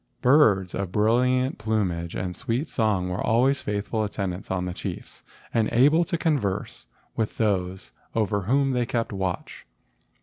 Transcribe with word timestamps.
Birds 0.23 0.73
of 0.73 0.91
brilliant 0.91 1.59
plumage 1.59 2.15
and 2.15 2.35
sweet 2.35 2.67
song 2.67 3.07
were 3.07 3.23
always 3.23 3.61
faithful 3.61 4.03
attendants 4.03 4.49
on 4.49 4.65
the 4.65 4.73
chiefs, 4.73 5.21
and 5.53 5.69
able 5.71 6.03
to 6.03 6.17
converse 6.17 6.87
with 7.15 7.37
those 7.37 7.91
over 8.15 8.41
whom 8.41 8.71
they 8.71 8.87
kept 8.87 9.13
watch. 9.13 9.67